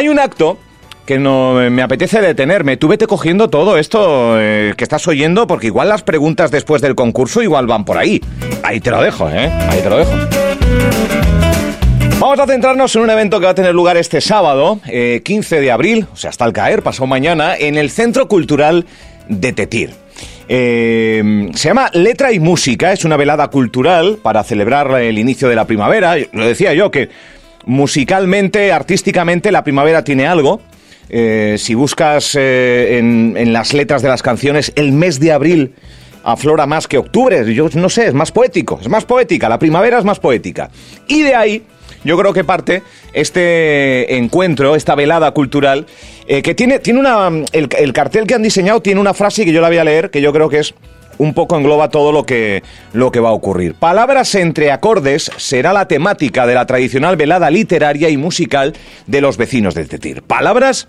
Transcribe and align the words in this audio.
hay 0.00 0.08
un 0.08 0.18
acto 0.18 0.56
que 1.04 1.18
no 1.18 1.54
me 1.70 1.82
apetece 1.82 2.22
detenerme. 2.22 2.78
Tú 2.78 2.88
vete 2.88 3.06
cogiendo 3.06 3.50
todo 3.50 3.76
esto 3.76 4.40
eh, 4.40 4.72
que 4.78 4.84
estás 4.84 5.06
oyendo, 5.08 5.46
porque 5.46 5.66
igual 5.66 5.90
las 5.90 6.02
preguntas 6.02 6.50
después 6.50 6.80
del 6.80 6.94
concurso 6.94 7.42
igual 7.42 7.66
van 7.66 7.84
por 7.84 7.98
ahí. 7.98 8.22
Ahí 8.62 8.80
te 8.80 8.90
lo 8.90 9.02
dejo, 9.02 9.28
¿eh? 9.28 9.50
Ahí 9.68 9.80
te 9.82 9.90
lo 9.90 9.98
dejo. 9.98 10.12
Vamos 12.18 12.38
a 12.38 12.46
centrarnos 12.46 12.96
en 12.96 13.02
un 13.02 13.10
evento 13.10 13.40
que 13.40 13.44
va 13.44 13.52
a 13.52 13.54
tener 13.54 13.74
lugar 13.74 13.98
este 13.98 14.22
sábado, 14.22 14.80
15 14.84 15.56
eh, 15.56 15.60
de 15.60 15.70
abril, 15.70 16.06
o 16.12 16.16
sea, 16.16 16.30
hasta 16.30 16.46
el 16.46 16.54
caer, 16.54 16.82
pasó 16.82 17.06
mañana, 17.06 17.56
en 17.56 17.76
el 17.76 17.90
Centro 17.90 18.26
Cultural 18.26 18.86
de 19.28 19.52
Tetir. 19.52 19.90
Eh, 20.48 21.50
se 21.54 21.68
llama 21.68 21.90
Letra 21.92 22.32
y 22.32 22.40
Música, 22.40 22.92
es 22.92 23.04
una 23.04 23.18
velada 23.18 23.48
cultural 23.48 24.18
para 24.22 24.44
celebrar 24.44 24.98
el 25.00 25.18
inicio 25.18 25.48
de 25.48 25.56
la 25.56 25.66
primavera. 25.66 26.16
Lo 26.32 26.46
decía 26.46 26.72
yo 26.72 26.90
que 26.90 27.10
musicalmente, 27.66 28.72
artísticamente, 28.72 29.52
la 29.52 29.64
primavera 29.64 30.04
tiene 30.04 30.26
algo. 30.26 30.60
Eh, 31.08 31.56
si 31.58 31.74
buscas 31.74 32.36
eh, 32.38 32.98
en, 32.98 33.52
las 33.52 33.74
letras 33.74 34.02
de 34.02 34.08
las 34.08 34.22
canciones, 34.22 34.72
el 34.76 34.92
mes 34.92 35.18
de 35.18 35.32
abril 35.32 35.74
aflora 36.22 36.66
más 36.66 36.86
que 36.86 36.98
octubre. 36.98 37.52
Yo 37.52 37.68
no 37.74 37.88
sé, 37.88 38.06
es 38.06 38.14
más 38.14 38.30
poético, 38.30 38.78
es 38.80 38.88
más 38.88 39.04
poética. 39.04 39.48
La 39.48 39.58
primavera 39.58 39.98
es 39.98 40.04
más 40.04 40.20
poética. 40.20 40.70
Y 41.08 41.22
de 41.22 41.34
ahí, 41.34 41.64
yo 42.04 42.16
creo 42.16 42.32
que 42.32 42.44
parte 42.44 42.82
este 43.12 44.16
encuentro, 44.16 44.76
esta 44.76 44.94
velada 44.94 45.32
cultural, 45.32 45.86
eh, 46.28 46.42
que 46.42 46.54
tiene, 46.54 46.78
tiene 46.78 47.00
una. 47.00 47.28
El, 47.52 47.68
el 47.76 47.92
cartel 47.92 48.26
que 48.26 48.34
han 48.34 48.42
diseñado 48.42 48.80
tiene 48.80 49.00
una 49.00 49.14
frase 49.14 49.44
que 49.44 49.52
yo 49.52 49.60
la 49.60 49.68
voy 49.68 49.78
a 49.78 49.84
leer, 49.84 50.10
que 50.10 50.20
yo 50.20 50.32
creo 50.32 50.48
que 50.48 50.60
es 50.60 50.74
un 51.20 51.34
poco 51.34 51.56
engloba 51.56 51.90
todo 51.90 52.12
lo 52.12 52.24
que, 52.24 52.62
lo 52.94 53.12
que 53.12 53.20
va 53.20 53.28
a 53.28 53.32
ocurrir. 53.32 53.74
Palabras 53.74 54.34
entre 54.34 54.72
acordes 54.72 55.30
será 55.36 55.74
la 55.74 55.86
temática 55.86 56.46
de 56.46 56.54
la 56.54 56.64
tradicional 56.64 57.16
velada 57.16 57.50
literaria 57.50 58.08
y 58.08 58.16
musical 58.16 58.72
de 59.06 59.20
los 59.20 59.36
vecinos 59.36 59.74
del 59.74 59.88
Tetir. 59.88 60.22
Palabras 60.22 60.88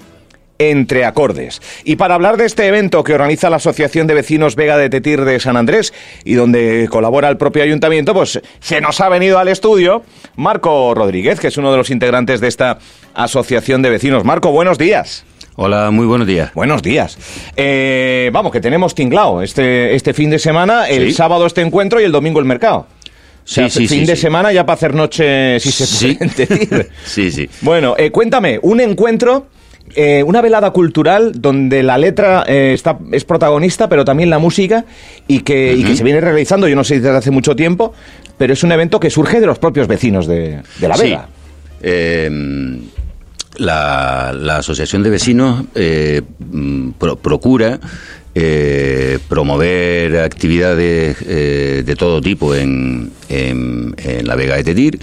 entre 0.57 1.03
acordes. 1.03 1.61
Y 1.83 1.97
para 1.97 2.15
hablar 2.15 2.37
de 2.37 2.45
este 2.45 2.65
evento 2.67 3.03
que 3.03 3.13
organiza 3.13 3.49
la 3.49 3.57
Asociación 3.57 4.07
de 4.07 4.13
Vecinos 4.13 4.55
Vega 4.55 4.77
de 4.77 4.89
Tetir 4.89 5.25
de 5.25 5.39
San 5.41 5.57
Andrés 5.57 5.91
y 6.23 6.35
donde 6.35 6.87
colabora 6.89 7.27
el 7.27 7.35
propio 7.37 7.63
ayuntamiento, 7.63 8.13
pues 8.13 8.39
se 8.61 8.79
nos 8.79 9.01
ha 9.01 9.09
venido 9.09 9.37
al 9.37 9.49
estudio 9.49 10.03
Marco 10.37 10.93
Rodríguez, 10.93 11.41
que 11.41 11.47
es 11.47 11.57
uno 11.57 11.71
de 11.71 11.77
los 11.77 11.89
integrantes 11.89 12.39
de 12.39 12.47
esta 12.47 12.77
Asociación 13.13 13.81
de 13.81 13.89
Vecinos. 13.89 14.23
Marco, 14.23 14.51
buenos 14.51 14.77
días. 14.77 15.25
Hola, 15.57 15.91
muy 15.91 16.05
buenos 16.05 16.27
días. 16.27 16.53
Buenos 16.53 16.81
días. 16.81 17.17
Eh, 17.57 18.29
vamos, 18.31 18.53
que 18.53 18.61
tenemos 18.61 18.95
tinglao 18.95 19.41
este, 19.41 19.93
este 19.95 20.13
fin 20.13 20.29
de 20.29 20.39
semana, 20.39 20.87
el 20.87 21.13
sábado 21.13 21.45
este 21.45 21.61
encuentro 21.61 21.99
y 21.99 22.05
el 22.05 22.11
domingo 22.11 22.39
el 22.39 22.45
mercado. 22.45 22.87
Sí, 23.43 23.69
sí, 23.69 23.87
fin 23.87 24.05
de 24.05 24.15
semana 24.15 24.53
ya 24.53 24.65
para 24.65 24.75
hacer 24.75 24.93
noche, 24.95 25.59
si 25.59 25.71
se 25.71 25.85
sí. 25.85 26.17
sí, 27.03 27.31
sí. 27.31 27.49
Bueno, 27.61 27.95
eh, 27.97 28.11
cuéntame, 28.11 28.59
un 28.61 28.79
encuentro, 28.79 29.47
eh, 29.93 30.23
una 30.23 30.41
velada 30.41 30.71
cultural 30.71 31.33
donde 31.35 31.83
la 31.83 31.97
letra 31.97 32.43
está, 32.43 32.97
es 33.11 33.25
protagonista, 33.25 33.89
pero 33.89 34.05
también 34.05 34.29
la 34.29 34.39
música, 34.39 34.85
y 35.27 35.39
que, 35.39 35.73
y 35.73 35.83
que 35.83 35.97
se 35.97 36.03
viene 36.05 36.21
realizando, 36.21 36.67
yo 36.69 36.77
no 36.77 36.85
sé 36.85 37.01
desde 37.01 37.17
hace 37.17 37.31
mucho 37.31 37.57
tiempo, 37.57 37.93
pero 38.37 38.53
es 38.53 38.63
un 38.63 38.71
evento 38.71 39.01
que 39.01 39.09
surge 39.09 39.41
de 39.41 39.47
los 39.47 39.59
propios 39.59 39.87
vecinos 39.87 40.27
de, 40.27 40.61
de 40.79 40.87
la 40.87 40.95
vega. 40.95 41.27
Sí 43.57 43.63
la, 43.63 44.57
Asociación 44.57 45.03
de 45.03 45.09
Vecinos 45.09 45.65
eh, 45.75 46.21
mm, 46.39 46.91
procura 47.21 47.79
eh, 48.33 49.19
promover 49.27 50.19
actividades 50.19 51.17
eh, 51.21 51.83
de 51.85 51.95
todo 51.97 52.21
tipo 52.21 52.55
en, 52.55 53.11
en, 53.27 53.93
la 54.23 54.35
Vega 54.35 54.55
de 54.55 54.63
Tetir. 54.63 54.99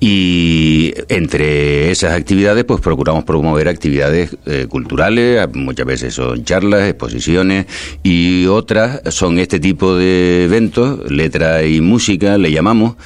Y 0.00 0.92
entre 1.08 1.92
esas 1.92 2.12
actividades 2.12 2.64
pues 2.64 2.80
procuramos 2.80 3.24
promover 3.24 3.68
actividades 3.68 4.36
culturales, 4.68 5.46
muchas 5.54 5.86
veces 5.86 6.14
son 6.14 6.44
charlas, 6.44 6.88
exposiciones 6.88 7.66
y 8.02 8.46
otras 8.46 9.00
son 9.10 9.38
este 9.38 9.60
tipo 9.60 9.94
de 9.94 10.44
eventos, 10.44 11.08
letra 11.10 11.64
y 11.64 11.80
música 11.80 12.36
le 12.38 12.50
llamamos, 12.50 12.96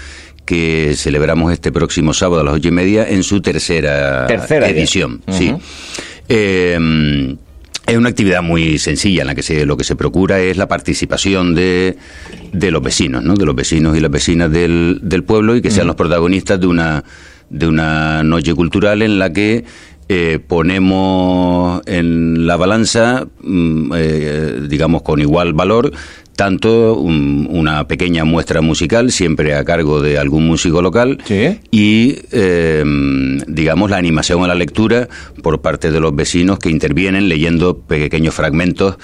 que 0.47 0.95
celebramos 0.97 1.53
este 1.53 1.73
próximo 1.73 2.15
sábado 2.15 2.41
a 2.41 2.45
las 2.45 2.55
ocho 2.55 2.69
y 2.69 2.73
media 2.73 3.07
en 3.07 3.23
su 3.23 3.43
tercera, 3.43 4.27
edición. 4.69 5.23
Sí. 5.29 5.55
Eh, 6.29 7.37
es 7.87 7.97
una 7.97 8.09
actividad 8.09 8.43
muy 8.43 8.79
sencilla 8.79 9.23
en 9.23 9.29
la 9.29 9.35
que 9.35 9.43
se, 9.43 9.65
lo 9.65 9.77
que 9.77 9.85
se 9.85 9.95
procura 9.95 10.41
es 10.41 10.57
la 10.57 10.67
participación 10.67 11.55
de, 11.55 11.97
de 12.53 12.71
los 12.73 12.83
vecinos, 12.83 13.23
¿no? 13.23 13.35
de 13.35 13.47
los 13.47 13.55
vecinos 13.55 13.97
y 13.97 14.01
las 14.01 14.11
vecinas 14.11 14.51
del, 14.51 14.99
del 15.03 15.23
pueblo 15.23 15.55
y 15.55 15.63
que 15.63 15.71
sean 15.71 15.87
los 15.87 15.95
protagonistas 15.95 16.61
de 16.61 16.67
una, 16.67 17.05
de 17.49 17.69
una 17.69 18.25
noche 18.25 18.55
cultural 18.55 19.03
en 19.03 19.21
la 19.21 19.33
que 19.33 19.65
eh, 20.09 20.39
ponemos 20.47 21.83
en 21.87 22.47
la 22.47 22.57
balanza, 22.57 23.27
mm, 23.43 23.93
eh, 23.97 24.61
digamos, 24.69 25.03
con 25.03 25.21
igual 25.21 25.53
valor, 25.53 25.93
tanto 26.37 26.95
una 26.99 27.89
pequeña 27.89 28.25
muestra 28.25 28.61
musical, 28.61 29.11
siempre 29.11 29.55
a 29.55 29.65
cargo 29.65 30.03
de 30.03 30.19
algún 30.19 30.47
músico 30.47 30.83
local, 30.83 31.19
y, 31.71 32.19
em, 32.31 33.39
digamos, 33.49 33.91
la 33.91 33.97
animación 33.97 34.45
a 34.45 34.49
la 34.49 34.55
lectura 34.55 35.09
por 35.43 35.63
parte 35.63 35.91
de 35.91 35.99
los 35.99 36.15
vecinos 36.15 36.59
que 36.59 36.69
intervienen 36.69 37.31
leyendo 37.31 37.79
pequeños 37.79 38.35
fragmentos 38.35 38.97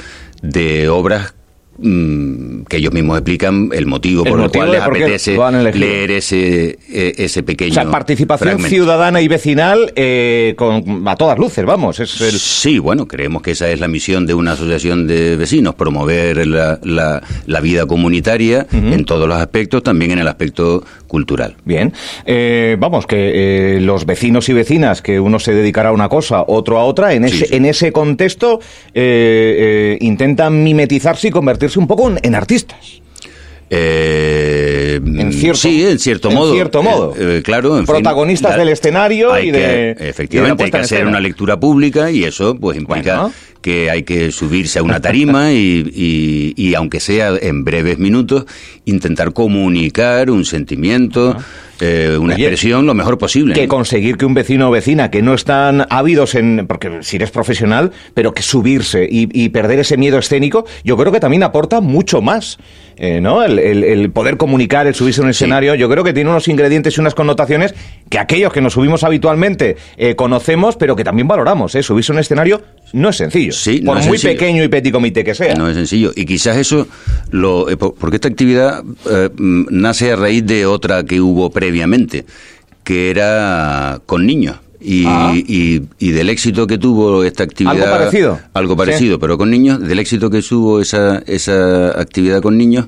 de 0.42 0.90
obras 0.90 1.32
Mm, 1.32 1.41
que 1.80 2.76
ellos 2.76 2.92
mismos 2.92 3.16
explican 3.16 3.70
el 3.72 3.86
motivo 3.86 4.24
por 4.24 4.40
el, 4.40 4.50
cual 4.50 4.72
les 4.72 4.82
apetece 4.82 5.38
leer 5.72 6.10
ese, 6.10 6.78
e, 6.88 7.14
ese 7.16 7.42
pequeño. 7.42 7.70
O 7.70 7.74
sea, 7.74 7.90
participación 7.90 8.62
ciudadana 8.62 9.22
y 9.22 9.28
vecinal 9.28 9.90
eh, 9.96 10.54
con, 10.56 11.08
a 11.08 11.16
todas 11.16 11.38
luces, 11.38 11.64
vamos. 11.64 11.98
Es 11.98 12.10
Sí, 12.10 12.78
bueno, 12.78 13.08
creemos 13.08 13.42
que 13.42 13.52
esa 13.52 13.70
es 13.70 13.80
la 13.80 13.88
misión 13.88 14.26
de 14.26 14.34
una 14.34 14.52
asociación 14.52 15.06
de 15.06 15.36
vecinos, 15.36 15.74
promover 15.74 16.46
la, 16.46 16.78
la, 16.82 17.60
vida 17.60 17.86
comunitaria 17.86 18.66
en 18.72 19.04
todos 19.04 19.28
los 19.28 19.38
aspectos, 19.38 19.82
también 19.82 20.10
en 20.10 20.18
el 20.18 20.28
aspecto 20.28 20.84
cultural. 21.06 21.56
Bien, 21.64 21.92
eh, 22.26 22.76
vamos, 22.78 23.06
que 23.06 23.76
eh, 23.76 23.80
los 23.80 24.04
vecinos 24.04 24.48
y 24.48 24.52
vecinas, 24.52 25.00
que 25.00 25.20
uno 25.20 25.38
se 25.38 25.54
dedicará 25.54 25.90
a 25.90 25.92
una 25.92 26.08
cosa, 26.08 26.44
otro 26.46 26.78
a 26.78 26.84
otra, 26.84 27.14
en 27.14 27.24
ese, 27.24 27.54
En 27.56 27.64
ese 27.64 27.92
contexto 27.92 28.60
intentan 28.94 30.62
mimetizarse 30.62 31.28
y 31.28 31.30
convertirse 31.30 31.61
un 31.76 31.86
poco 31.86 32.12
en, 32.22 32.34
artistas. 32.34 33.02
Eh, 33.70 35.00
en 35.02 35.32
cierto, 35.32 35.58
sí, 35.60 35.84
en 35.86 35.98
cierto 35.98 36.30
modo. 36.30 36.48
En 36.50 36.54
cierto 36.54 36.82
modo. 36.82 37.14
Eh, 37.16 37.38
eh, 37.38 37.42
claro. 37.42 37.82
Protagonistas 37.86 38.56
del 38.56 38.68
escenario 38.68 39.38
y 39.38 39.50
de. 39.50 39.96
efectivamente, 39.98 40.64
hay 40.64 40.70
que 40.70 40.78
hacer 40.78 41.06
una 41.06 41.20
lectura 41.20 41.58
pública 41.58 42.10
y 42.10 42.24
eso 42.24 42.54
pues 42.54 42.76
implica 42.76 43.30
que 43.62 43.90
hay 43.90 44.02
que 44.02 44.30
subirse 44.32 44.78
a 44.78 44.82
una 44.82 45.00
tarima 45.00 45.52
y, 45.52 46.52
y, 46.56 46.74
aunque 46.74 47.00
sea 47.00 47.32
en 47.40 47.64
breves 47.64 47.98
minutos, 47.98 48.44
intentar 48.84 49.32
comunicar 49.32 50.30
un 50.30 50.44
sentimiento. 50.44 51.36
Eh, 51.84 52.16
una 52.16 52.34
expresión 52.34 52.86
lo 52.86 52.94
mejor 52.94 53.18
posible. 53.18 53.54
Que 53.54 53.66
conseguir 53.66 54.16
que 54.16 54.24
un 54.24 54.34
vecino 54.34 54.68
o 54.68 54.70
vecina 54.70 55.10
que 55.10 55.20
no 55.20 55.34
están 55.34 55.84
ávidos 55.90 56.36
en, 56.36 56.66
porque 56.68 57.02
si 57.02 57.16
eres 57.16 57.32
profesional, 57.32 57.90
pero 58.14 58.32
que 58.32 58.42
subirse 58.42 59.08
y, 59.10 59.48
perder 59.48 59.80
ese 59.80 59.96
miedo 59.96 60.18
escénico, 60.18 60.64
yo 60.84 60.96
creo 60.96 61.10
que 61.10 61.18
también 61.18 61.42
aporta 61.42 61.80
mucho 61.80 62.22
más, 62.22 62.58
eh, 62.96 63.20
¿no? 63.20 63.42
El, 63.42 64.10
poder 64.12 64.36
comunicar, 64.36 64.86
el 64.86 64.94
subirse 64.94 65.22
a 65.22 65.24
un 65.24 65.30
escenario, 65.30 65.74
yo 65.74 65.88
creo 65.90 66.04
que 66.04 66.12
tiene 66.12 66.30
unos 66.30 66.46
ingredientes 66.46 66.96
y 66.96 67.00
unas 67.00 67.16
connotaciones 67.16 67.74
que 68.08 68.20
aquellos 68.20 68.52
que 68.52 68.60
nos 68.60 68.74
subimos 68.74 69.02
habitualmente 69.02 69.76
eh, 69.96 70.14
conocemos, 70.14 70.76
pero 70.76 70.94
que 70.94 71.02
también 71.02 71.26
valoramos, 71.26 71.74
¿eh? 71.74 71.82
Subirse 71.82 72.12
a 72.12 72.14
un 72.14 72.20
escenario 72.20 72.62
no 72.92 73.08
es 73.08 73.16
sencillo. 73.16 73.51
Sí, 73.56 73.80
por 73.80 74.02
muy 74.04 74.18
pequeño 74.18 74.62
y 74.62 74.68
petit 74.68 74.92
comité 74.92 75.24
que 75.24 75.34
sea. 75.34 75.54
No 75.56 75.68
es 75.68 75.76
sencillo. 75.76 76.12
Y 76.14 76.26
quizás 76.26 76.56
eso, 76.56 76.86
lo, 77.30 77.66
porque 77.98 78.16
esta 78.16 78.28
actividad 78.28 78.84
mm, 78.84 79.64
nace 79.70 80.12
a 80.12 80.16
raíz 80.16 80.46
de 80.46 80.64
otra 80.66 81.04
que 81.04 81.20
hubo 81.20 81.50
previa 81.50 81.72
previamente, 81.72 82.26
que 82.84 83.10
era 83.10 84.00
con 84.04 84.26
niños. 84.26 84.56
Y, 84.84 85.04
ah. 85.06 85.32
y, 85.32 86.10
del 86.10 86.28
éxito 86.28 86.66
que 86.66 86.76
tuvo 86.76 87.22
esta 87.22 87.44
actividad. 87.44 87.76
Algo 87.76 87.98
parecido. 87.98 88.40
Algo 88.52 88.76
parecido, 88.76 89.18
pero 89.20 89.38
con 89.38 89.48
niños, 89.48 89.80
del 89.80 90.00
éxito 90.00 90.28
que 90.28 90.42
tuvo 90.42 90.80
esa, 90.80 91.22
esa 91.26 91.98
actividad 92.00 92.42
con 92.42 92.58
niños, 92.58 92.86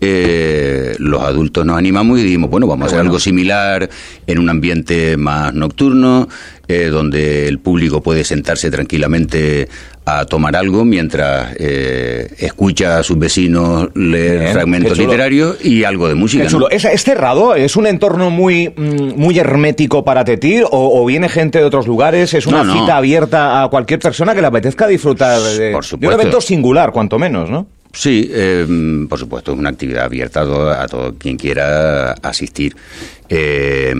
eh, 0.00 0.94
los 0.98 1.20
adultos 1.20 1.66
nos 1.66 1.76
animamos 1.76 2.20
y 2.20 2.22
dijimos, 2.22 2.48
bueno, 2.48 2.68
vamos 2.68 2.84
a 2.84 2.86
hacer 2.86 3.00
algo 3.00 3.18
similar 3.18 3.90
en 4.26 4.38
un 4.38 4.50
ambiente 4.50 5.16
más 5.16 5.52
nocturno, 5.52 6.28
eh, 6.68 6.86
donde 6.86 7.48
el 7.48 7.58
público 7.58 8.02
puede 8.02 8.22
sentarse 8.22 8.70
tranquilamente 8.70 9.68
a 10.04 10.24
tomar 10.24 10.56
algo 10.56 10.84
mientras 10.84 11.54
eh, 11.58 12.28
escucha 12.38 12.98
a 12.98 13.02
sus 13.02 13.18
vecinos 13.18 13.88
leer 13.94 14.52
fragmentos 14.52 14.98
literarios 14.98 15.64
y 15.64 15.84
algo 15.84 16.08
de 16.08 16.14
música. 16.14 16.46
¿Es, 16.70 17.02
cerrado? 17.02 17.54
¿Es 17.54 17.76
un 17.76 17.86
entorno 17.86 18.30
muy, 18.30 18.68
mm, 18.68 19.14
muy 19.16 19.38
hermético 19.38 20.04
para 20.04 20.24
Tetir? 20.24 20.64
O, 20.70 21.04
viene 21.06 21.28
gente 21.28 21.58
de 21.58 21.64
otros 21.64 21.86
lugares? 21.86 22.34
¿Es 22.34 22.46
una 22.46 22.64
cita 22.64 22.96
abierta 22.96 23.62
a 23.62 23.68
cualquier 23.68 24.00
persona 24.00 24.34
que 24.34 24.40
le 24.40 24.46
apetezca 24.48 24.86
disfrutar 24.86 25.40
de, 25.40 25.70
de 25.70 26.06
un 26.06 26.12
evento 26.12 26.40
singular, 26.40 26.90
cuanto 26.90 27.18
menos, 27.18 27.48
no? 27.48 27.66
Sí, 27.92 28.30
eh, 28.32 28.66
por 29.08 29.18
supuesto, 29.18 29.52
es 29.52 29.58
una 29.58 29.68
actividad 29.68 30.04
abierta 30.04 30.40
a 30.40 30.86
todo, 30.88 31.14
quien 31.18 31.36
quiera 31.36 32.12
asistir. 32.22 32.74
Eh, 33.34 33.94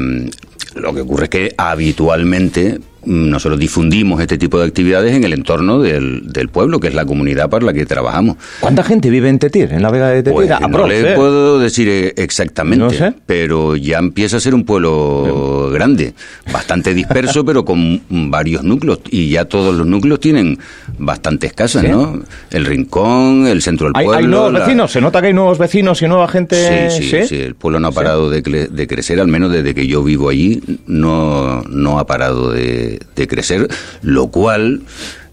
lo 0.74 0.94
que 0.94 1.00
ocurre 1.00 1.24
es 1.24 1.30
que 1.30 1.54
habitualmente 1.56 2.80
nosotros 3.04 3.58
difundimos 3.58 4.20
este 4.20 4.38
tipo 4.38 4.58
de 4.58 4.66
actividades 4.66 5.14
en 5.14 5.24
el 5.24 5.32
entorno 5.32 5.80
del, 5.80 6.32
del, 6.32 6.48
pueblo, 6.48 6.78
que 6.78 6.88
es 6.88 6.94
la 6.94 7.04
comunidad 7.04 7.50
para 7.50 7.66
la 7.66 7.72
que 7.72 7.84
trabajamos. 7.84 8.36
¿Cuánta 8.60 8.84
gente 8.84 9.10
vive 9.10 9.28
en 9.28 9.38
Tetir, 9.38 9.72
en 9.72 9.82
la 9.82 9.90
Vega 9.90 10.08
de 10.08 10.22
Tetir? 10.22 10.34
Pues 10.34 10.70
no 10.70 10.86
le 10.86 11.14
puedo 11.14 11.58
decir 11.58 11.88
eh, 11.88 12.14
exactamente, 12.16 13.14
pero 13.26 13.76
ya 13.76 13.98
empieza 13.98 14.36
a 14.36 14.40
ser 14.40 14.54
un 14.54 14.64
pueblo 14.64 15.70
grande, 15.72 16.14
bastante 16.52 16.94
disperso, 16.94 17.44
pero 17.44 17.64
con 17.64 18.02
varios 18.30 18.62
núcleos, 18.62 19.00
y 19.10 19.30
ya 19.30 19.46
todos 19.46 19.74
los 19.74 19.86
núcleos 19.86 20.20
tienen 20.20 20.58
bastantes 20.98 21.52
casas, 21.52 21.84
¿no? 21.84 22.22
El 22.50 22.64
Rincón, 22.64 23.46
el 23.46 23.62
centro 23.62 23.86
del 23.86 23.94
pueblo... 23.94 24.12
¿Hay, 24.12 24.26
nuevos 24.26 24.52
vecinos? 24.52 24.92
¿Se 24.92 25.00
nota 25.00 25.20
que 25.20 25.28
hay 25.28 25.34
nuevos 25.34 25.58
vecinos 25.58 26.00
y 26.02 26.08
nueva 26.08 26.28
gente? 26.28 26.90
Sí, 26.90 27.02
sí, 27.02 27.26
sí, 27.26 27.40
el 27.40 27.54
pueblo 27.56 27.80
no 27.80 27.88
ha 27.88 27.92
parado 27.92 28.30
de, 28.30 28.42
de 28.42 28.86
crecer, 28.86 29.18
al 29.22 29.28
menos 29.28 29.50
desde 29.50 29.74
que 29.74 29.86
yo 29.86 30.04
vivo 30.04 30.28
allí, 30.28 30.60
no, 30.86 31.62
no 31.62 31.98
ha 31.98 32.06
parado 32.06 32.52
de 32.52 33.00
crecer, 33.28 33.68
lo 34.02 34.28
cual 34.28 34.82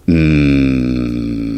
mm, 0.07 1.49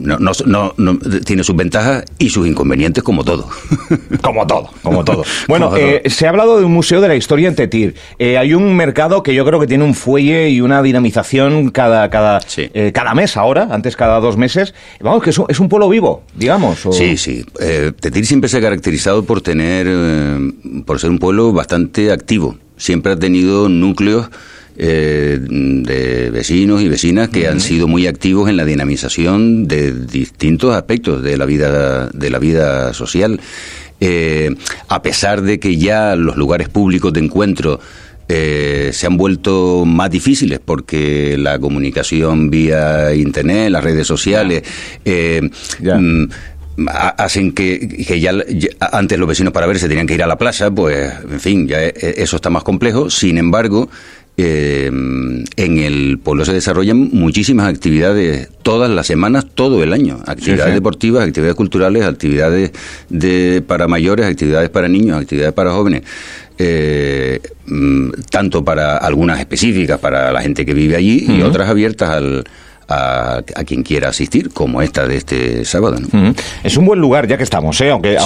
no, 0.00 0.18
no, 0.46 0.74
no, 0.76 0.98
tiene 1.24 1.44
sus 1.44 1.54
ventajas 1.54 2.04
y 2.18 2.30
sus 2.30 2.46
inconvenientes 2.46 3.02
como 3.04 3.22
todo. 3.24 3.48
Como 4.22 4.46
todo, 4.46 4.70
como 4.82 5.04
todo. 5.04 5.24
Bueno, 5.48 5.76
eh, 5.76 6.02
se 6.06 6.26
ha 6.26 6.30
hablado 6.30 6.58
de 6.58 6.64
un 6.64 6.72
museo 6.72 7.00
de 7.00 7.08
la 7.08 7.16
historia 7.16 7.48
en 7.48 7.54
Tetir. 7.54 7.94
Eh, 8.18 8.38
hay 8.38 8.54
un 8.54 8.76
mercado 8.76 9.22
que 9.22 9.34
yo 9.34 9.44
creo 9.44 9.58
que 9.58 9.66
tiene 9.66 9.84
un 9.84 9.94
fuelle 9.94 10.50
y 10.50 10.60
una 10.60 10.82
dinamización 10.82 11.70
cada, 11.70 12.08
cada, 12.10 12.40
eh, 12.56 12.92
cada 12.92 13.14
mes 13.14 13.36
ahora, 13.36 13.68
antes 13.70 13.96
cada 13.96 14.20
dos 14.20 14.36
meses. 14.36 14.74
Vamos, 15.00 15.22
que 15.22 15.30
es 15.30 15.60
un, 15.60 15.68
pueblo 15.68 15.88
vivo, 15.88 16.22
digamos. 16.34 16.86
Sí, 16.92 17.16
sí. 17.16 17.44
Tetir 18.00 18.26
siempre 18.26 18.48
se 18.48 18.58
ha 18.58 18.60
caracterizado 18.60 19.24
por 19.24 19.40
tener, 19.40 19.86
por 20.86 21.00
ser 21.00 21.10
un 21.10 21.18
pueblo 21.18 21.52
bastante 21.52 22.12
activo. 22.12 22.56
Siempre 22.76 23.12
ha 23.12 23.18
tenido 23.18 23.68
núcleos 23.68 24.30
eh, 24.82 25.38
de 25.38 26.30
vecinos 26.30 26.80
y 26.80 26.88
vecinas 26.88 27.28
que 27.28 27.46
han 27.46 27.60
sido 27.60 27.86
muy 27.86 28.06
activos 28.06 28.48
en 28.48 28.56
la 28.56 28.64
dinamización 28.64 29.68
de 29.68 29.92
distintos 29.92 30.74
aspectos 30.74 31.22
de 31.22 31.36
la 31.36 31.44
vida 31.44 32.08
de 32.08 32.30
la 32.30 32.38
vida 32.38 32.94
social. 32.94 33.42
Eh, 34.00 34.54
a 34.88 35.02
pesar 35.02 35.42
de 35.42 35.60
que 35.60 35.76
ya 35.76 36.16
los 36.16 36.38
lugares 36.38 36.70
públicos 36.70 37.12
de 37.12 37.20
encuentro 37.20 37.78
eh, 38.26 38.88
se 38.94 39.06
han 39.06 39.18
vuelto 39.18 39.84
más 39.84 40.10
difíciles 40.10 40.60
porque 40.64 41.36
la 41.36 41.58
comunicación 41.58 42.48
vía 42.48 43.14
internet, 43.14 43.68
las 43.70 43.84
redes 43.84 44.06
sociales, 44.06 44.62
mm, 45.04 46.24
hacen 47.18 47.52
que, 47.52 48.18
ya, 48.18 48.32
antes 48.92 49.18
los 49.18 49.28
vecinos 49.28 49.52
para 49.52 49.66
ver 49.66 49.78
se 49.78 49.88
tenían 49.88 50.06
que 50.06 50.14
ir 50.14 50.22
a 50.22 50.26
la 50.26 50.38
plaza, 50.38 50.70
pues 50.70 51.12
en 51.30 51.40
fin, 51.40 51.68
ya 51.68 51.82
eso 51.82 52.36
está 52.36 52.48
más 52.48 52.62
complejo. 52.62 53.10
Sin 53.10 53.36
embargo, 53.36 53.90
eh, 54.36 54.86
en 54.86 55.78
el 55.78 56.18
pueblo 56.18 56.44
se 56.44 56.52
desarrollan 56.52 57.10
muchísimas 57.12 57.68
actividades 57.68 58.48
todas 58.62 58.90
las 58.90 59.06
semanas, 59.06 59.46
todo 59.54 59.82
el 59.82 59.92
año. 59.92 60.20
Actividades 60.26 60.74
deportivas, 60.74 61.26
actividades 61.26 61.56
culturales, 61.56 62.04
actividades 62.04 62.72
de, 63.08 63.62
para 63.66 63.86
mayores, 63.86 64.26
actividades 64.26 64.70
para 64.70 64.88
niños, 64.88 65.20
actividades 65.20 65.52
para 65.52 65.72
jóvenes. 65.72 66.02
Eh, 66.58 67.40
mm, 67.66 68.10
tanto 68.30 68.64
para 68.64 68.98
algunas 68.98 69.40
específicas 69.40 69.98
para 69.98 70.30
la 70.30 70.42
gente 70.42 70.66
que 70.66 70.74
vive 70.74 70.96
allí 70.96 71.24
y 71.26 71.40
otras 71.40 71.70
abiertas 71.70 72.10
al, 72.10 72.44
a, 72.90 73.42
quien 73.64 73.82
quiera 73.82 74.08
asistir, 74.08 74.50
como 74.50 74.82
esta 74.82 75.06
de 75.06 75.16
este 75.16 75.64
sábado. 75.64 75.96
Es 76.64 76.76
un 76.76 76.84
buen 76.84 77.00
lugar, 77.00 77.28
ya 77.28 77.36
que 77.36 77.44
estamos, 77.44 77.80
¿eh? 77.80 77.90
aunque, 77.90 78.16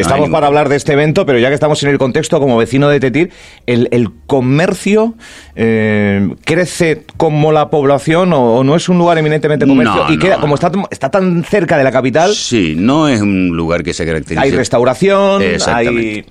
estamos 0.00 0.28
para 0.30 0.48
hablar 0.48 0.68
de 0.68 0.76
este 0.76 0.92
evento, 0.92 1.24
pero 1.24 1.38
ya 1.38 1.48
que 1.48 1.54
estamos 1.54 1.82
en 1.84 1.90
el 1.90 1.98
contexto 1.98 2.40
como 2.40 2.56
vecino 2.56 2.88
de 2.88 3.00
Tetir, 3.00 3.30
el, 3.66 4.10
comercio 4.26 5.14
eh, 5.54 6.34
crece 6.44 7.04
como 7.16 7.52
la 7.52 7.70
población 7.70 8.32
o, 8.32 8.64
no 8.64 8.76
es 8.76 8.88
un 8.88 8.98
lugar 8.98 9.18
eminentemente 9.18 9.66
comercio 9.66 10.06
y 10.08 10.18
queda, 10.18 10.40
como 10.40 10.54
está, 10.54 10.72
está 10.90 11.10
tan 11.10 11.44
cerca 11.44 11.76
de 11.76 11.84
la 11.84 11.92
capital. 11.92 12.34
Sí, 12.34 12.74
no 12.76 13.08
es 13.08 13.20
un 13.20 13.56
lugar 13.56 13.82
que 13.82 13.94
se 13.94 14.04
caracteriza. 14.04 14.42
Hay 14.42 14.50
restauración, 14.50 15.42
hay. 15.66 16.24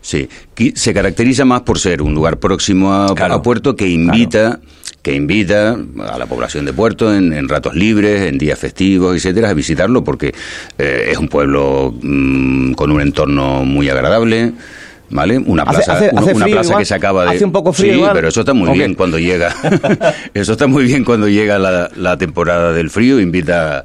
Sí. 0.00 0.28
se 0.74 0.92
caracteriza 0.94 1.44
más 1.44 1.62
por 1.62 1.78
ser 1.78 2.02
un 2.02 2.14
lugar 2.14 2.38
próximo 2.38 2.92
a, 2.92 3.42
Puerto 3.42 3.74
que 3.74 3.88
invita 3.88 4.60
que 5.04 5.14
invita 5.14 5.76
a 6.00 6.18
la 6.18 6.24
población 6.24 6.64
de 6.64 6.72
Puerto 6.72 7.14
en, 7.14 7.46
ratos 7.46 7.74
libres, 7.74 8.22
en 8.22 8.38
días 8.38 8.58
festivos, 8.58 9.14
etcétera, 9.14 9.50
a 9.50 9.54
visitarlo 9.54 10.02
porque 10.02 10.34
eh, 10.78 11.08
es 11.10 11.18
un 11.18 11.28
pueblo 11.28 11.94
mm, 12.00 12.72
con 12.72 12.90
un 12.90 13.02
entorno 13.02 13.66
muy 13.66 13.90
agradable. 13.90 14.54
¿Vale? 15.10 15.38
Una 15.38 15.64
plaza, 15.64 16.10
una, 16.12 16.46
plaza 16.46 16.78
que 16.78 16.84
se 16.84 16.94
acaba 16.94 17.24
de. 17.24 17.36
Hace 17.36 17.44
un 17.44 17.52
poco 17.52 17.72
frío. 17.72 17.94
Sí, 17.94 18.10
pero 18.12 18.28
eso 18.28 18.40
está 18.40 18.54
muy 18.54 18.76
bien 18.76 18.94
cuando 18.94 19.18
llega. 19.18 19.54
eso 20.34 20.52
está 20.52 20.66
muy 20.66 20.84
bien 20.84 21.04
cuando 21.04 21.28
llega 21.28 21.58
la, 21.58 21.90
la 21.94 22.16
temporada 22.16 22.72
del 22.72 22.90
frío. 22.90 23.20
Invita 23.20 23.84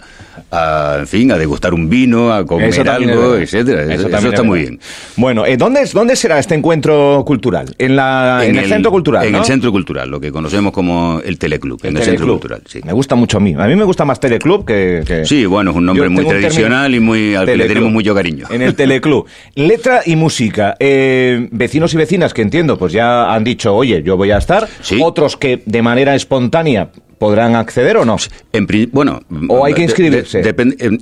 a, 0.52 0.98
en 1.00 1.08
fin, 1.08 1.32
a 1.32 1.38
degustar 1.38 1.74
un 1.74 1.90
vino, 1.90 2.34
a 2.34 2.46
comer 2.46 2.90
algo, 2.90 3.36
etcétera. 3.36 3.94
Eso, 3.94 4.08
está 4.08 4.44
muy 4.44 4.60
bien. 4.60 4.80
Bueno, 5.16 5.46
eh, 5.46 5.58
¿dónde, 5.58 5.88
¿dónde 5.94 6.16
será 6.16 6.40
este 6.40 6.56
encuentro 6.56 7.24
cultural? 7.26 7.74
En, 7.78 7.96
la, 7.96 8.42
en, 8.44 8.58
el, 8.58 8.68
Centro 8.68 8.92
Cultural, 8.92 9.26
En 9.26 9.36
el 9.36 9.46
Centro 9.46 9.72
Cultural, 9.72 10.10
lo 10.10 10.20
que 10.20 10.32
conocemos 10.32 10.72
como 10.72 11.22
el 11.24 11.38
Teleclub, 11.38 11.80
en 11.84 11.98
el 11.98 12.04
Centro 12.04 12.28
Cultural, 12.28 12.62
sí. 12.66 12.82
Me 12.84 12.94
gusta 12.94 13.16
mucho 13.16 13.38
a 13.38 13.40
mí. 13.40 13.56
A 13.58 13.68
mí 13.68 13.76
me 13.76 13.84
gusta 13.84 14.06
más 14.06 14.20
Teleclub 14.20 14.66
que... 14.66 15.24
Sí, 15.26 15.46
bueno, 15.46 15.72
es 15.72 15.78
un 15.78 15.86
nombre 15.86 16.10
muy 16.10 16.26
tradicional 16.26 16.94
y 16.96 17.00
muy 17.00 17.36
al 17.36 17.46
que 17.46 17.58
le 17.58 17.68
tenemos 17.68 17.92
mucho 17.92 18.16
cariño. 18.16 18.48
En 18.50 18.62
el 18.62 18.76
Teleclub. 18.76 19.26
Letra 19.56 20.02
y 20.06 20.16
música. 20.16 20.76
Eh, 20.80 21.19
vecinos 21.52 21.94
y 21.94 21.98
vecinas 21.98 22.34
que 22.34 22.42
entiendo, 22.42 22.78
pues 22.78 22.94
ya 22.94 23.34
han 23.34 23.44
dicho, 23.44 23.76
oye, 23.76 24.02
yo 24.04 24.18
voy 24.18 24.32
a 24.32 24.38
estar. 24.38 24.68
Otros 25.02 25.38
que 25.38 25.62
de 25.66 25.82
manera 25.82 26.16
espontánea 26.16 26.92
¿Podrán 27.20 27.58
acceder 27.58 27.98
o 27.98 28.06
no? 28.06 28.16
En, 28.54 28.66
bueno, 28.94 29.20
o 29.50 29.66
hay 29.66 29.74
que 29.74 29.84
inscribirse. 29.84 30.42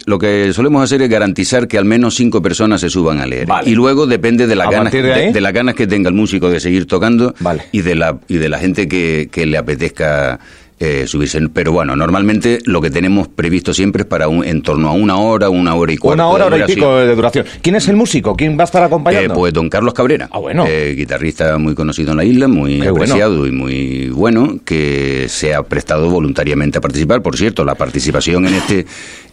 lo 0.07 0.17
que 0.17 0.51
solemos 0.51 0.83
hacer 0.83 1.03
es 1.03 1.09
garantizar 1.09 1.67
que 1.67 1.77
al 1.77 1.85
menos 1.85 2.15
cinco 2.15 2.41
personas 2.41 2.81
se 2.81 2.89
suban 2.89 3.19
a 3.19 3.27
leer. 3.27 3.47
Y 3.65 3.75
luego 3.75 4.07
depende 4.07 4.47
de, 4.47 4.55
la 4.55 4.67
ganas, 4.67 4.91
de, 4.91 5.39
las 5.39 5.53
ganas 5.53 5.75
que 5.75 5.85
tenga 5.85 6.09
el 6.09 6.15
músico 6.15 6.49
de 6.49 6.59
seguir 6.59 6.87
tocando 6.87 7.35
y 7.71 7.81
de 7.81 7.93
la 7.93 8.17
y 8.27 8.37
de 8.37 8.49
la 8.49 8.57
gente 8.57 8.87
que, 8.87 9.29
que 9.31 9.45
le 9.45 9.59
apetezca 9.59 10.39
eh, 10.79 11.07
subirse. 11.07 11.39
Pero 11.49 11.71
bueno, 11.71 11.95
normalmente 11.95 12.59
lo 12.65 12.81
que 12.81 12.89
tenemos 12.89 13.27
previsto 13.27 13.73
siempre 13.73 14.03
es 14.03 14.07
para 14.07 14.27
un, 14.27 14.45
en 14.45 14.61
torno 14.61 14.89
a 14.89 14.93
una 14.93 15.17
hora, 15.17 15.49
una 15.49 15.75
hora 15.75 15.91
y 15.91 15.97
cuarto. 15.97 16.21
Una 16.21 16.27
hora, 16.27 16.45
hora 16.45 16.59
y 16.59 16.63
pico 16.63 16.97
de 16.97 17.15
duración. 17.15 17.45
¿Quién 17.61 17.75
es 17.75 17.87
el 17.87 17.95
músico? 17.95 18.35
¿Quién 18.35 18.57
va 18.57 18.61
a 18.61 18.65
estar 18.65 18.83
acompañando? 18.83 19.33
Eh, 19.33 19.35
pues 19.35 19.53
don 19.53 19.69
Carlos 19.69 19.93
Cabrera. 19.93 20.29
Ah, 20.31 20.39
bueno. 20.39 20.65
Eh, 20.67 20.93
guitarrista 20.95 21.57
muy 21.57 21.73
conocido 21.73 22.11
en 22.11 22.17
la 22.17 22.25
isla, 22.25 22.47
muy 22.47 22.85
apreciado 22.85 23.47
y 23.47 23.51
muy 23.51 24.09
bueno, 24.09 24.59
que 24.63 25.25
se 25.29 25.53
ha 25.53 25.63
prestado 25.63 26.09
voluntariamente 26.09 26.77
a 26.77 26.81
participar. 26.81 27.21
Por 27.21 27.37
cierto, 27.37 27.65
la 27.65 27.75
participación 27.75 28.47
en 28.47 28.53
este 28.53 28.85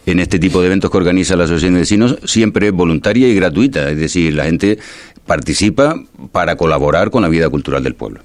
en 0.05 0.19
este 0.19 0.37
tipo 0.37 0.61
de 0.61 0.67
eventos 0.67 0.91
que 0.91 0.97
organiza 0.97 1.35
la 1.35 1.45
Asociación 1.45 1.73
de 1.73 1.79
Vecinos 1.79 2.17
siempre 2.25 2.67
es 2.67 2.73
voluntaria 2.73 3.27
y 3.27 3.35
gratuita. 3.35 3.89
Es 3.89 3.97
decir, 3.97 4.35
la 4.35 4.45
gente 4.45 4.77
participa 5.25 5.95
para 6.31 6.55
colaborar 6.55 7.09
con 7.09 7.21
la 7.21 7.29
vida 7.29 7.49
cultural 7.49 7.83
del 7.83 7.95
pueblo. 7.95 8.21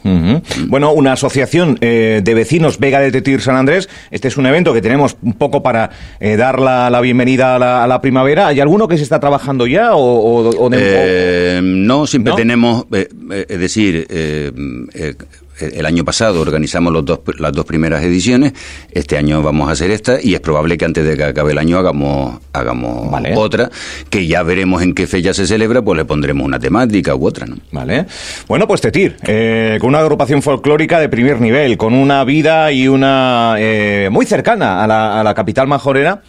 Bueno, 0.66 0.92
una 0.92 1.12
asociación 1.12 1.78
eh, 1.80 2.20
de 2.22 2.34
vecinos 2.34 2.78
Vega 2.78 3.00
de 3.00 3.10
Tetir 3.10 3.40
San 3.40 3.56
Andrés. 3.56 3.88
Este 4.10 4.28
es 4.28 4.36
un 4.36 4.46
evento 4.46 4.72
que 4.72 4.82
tenemos 4.82 5.16
un 5.22 5.34
poco 5.34 5.62
para 5.62 5.90
eh, 6.20 6.36
dar 6.36 6.60
la, 6.60 7.00
bienvenida 7.00 7.56
a 7.56 7.86
la, 7.86 8.00
primavera. 8.00 8.48
¿Hay 8.48 8.60
alguno 8.60 8.88
que 8.88 8.96
se 8.96 9.02
está 9.02 9.18
trabajando 9.20 9.66
ya 9.66 9.94
o, 9.94 10.70
eh, 10.72 11.60
no? 11.62 12.06
Siempre 12.06 12.34
tenemos, 12.34 12.86
es 12.90 13.58
decir 13.58 14.06
el 15.60 15.86
año 15.86 16.04
pasado 16.04 16.40
organizamos 16.40 16.92
los 16.92 17.04
dos, 17.04 17.20
las 17.38 17.52
dos 17.52 17.64
primeras 17.64 18.02
ediciones, 18.02 18.52
este 18.92 19.16
año 19.16 19.42
vamos 19.42 19.68
a 19.68 19.72
hacer 19.72 19.90
esta 19.90 20.18
y 20.22 20.34
es 20.34 20.40
probable 20.40 20.76
que 20.78 20.84
antes 20.84 21.04
de 21.04 21.16
que 21.16 21.24
acabe 21.24 21.52
el 21.52 21.58
año 21.58 21.78
hagamos, 21.78 22.40
hagamos 22.52 23.10
otra, 23.36 23.70
que 24.08 24.26
ya 24.26 24.42
veremos 24.42 24.82
en 24.82 24.94
qué 24.94 25.06
fecha 25.06 25.34
se 25.34 25.46
celebra, 25.46 25.82
pues 25.82 25.96
le 25.96 26.04
pondremos 26.04 26.44
una 26.44 26.58
temática 26.58 27.14
u 27.14 27.26
otra. 27.26 27.46
¿no? 27.46 27.56
Vale. 27.72 28.06
Bueno, 28.48 28.66
pues 28.66 28.80
Tetir, 28.80 29.16
eh, 29.26 29.78
con 29.80 29.90
una 29.90 30.00
agrupación 30.00 30.42
folclórica 30.42 31.00
de 31.00 31.08
primer 31.08 31.40
nivel, 31.40 31.76
con 31.76 31.94
una 31.94 32.24
vida 32.24 32.72
y 32.72 32.88
una 32.88 33.56
eh, 33.58 34.08
muy 34.10 34.26
cercana 34.26 34.82
a 34.82 34.86
la, 34.86 35.20
a 35.20 35.24
la 35.24 35.34
capital 35.34 35.66
majorera. 35.66 36.22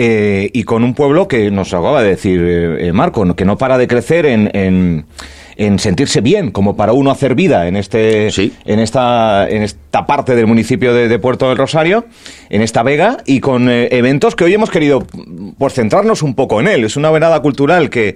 Eh, 0.00 0.50
y 0.52 0.62
con 0.62 0.84
un 0.84 0.94
pueblo 0.94 1.26
que 1.26 1.50
nos 1.50 1.74
acaba 1.74 2.02
de 2.02 2.10
decir 2.10 2.92
Marco, 2.94 3.34
que 3.34 3.44
no 3.44 3.58
para 3.58 3.76
de 3.78 3.88
crecer 3.88 4.26
en 4.26 4.48
en 4.54 5.06
sentirse 5.78 6.20
bien, 6.20 6.52
como 6.52 6.76
para 6.76 6.92
uno 6.92 7.10
hacer 7.10 7.34
vida 7.34 7.66
en 7.66 7.74
este 7.74 8.28
en 8.28 8.78
esta 8.78 9.48
en 9.48 9.62
esta 9.62 10.06
parte 10.06 10.36
del 10.36 10.46
municipio 10.46 10.94
de, 10.94 11.18
Puerto 11.18 11.48
del 11.48 11.58
Rosario, 11.58 12.06
en 12.48 12.62
esta 12.62 12.84
vega 12.84 13.18
y 13.26 13.40
con 13.40 13.68
eh, 13.68 13.88
eventos 13.90 14.36
que 14.36 14.44
hoy 14.44 14.54
hemos 14.54 14.70
querido 14.70 15.04
por 15.58 15.72
centrarnos 15.72 16.22
un 16.22 16.34
poco 16.34 16.60
en 16.60 16.68
él. 16.68 16.84
Es 16.84 16.96
una 16.96 17.10
velada 17.10 17.40
cultural 17.40 17.90
que 17.90 18.14